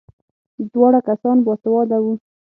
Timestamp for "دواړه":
0.71-0.99